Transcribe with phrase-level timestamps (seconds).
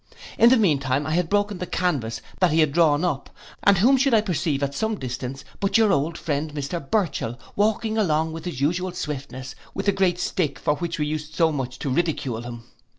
[0.39, 3.29] In the mean time I had broken the canvas that he had drawn up,
[3.61, 7.99] and whom should I perceive at some distance but your old friend Mr Burchell, walking
[7.99, 11.77] along with his usual swiftness, with the great stick for which we used so much
[11.77, 12.63] to ridicule him.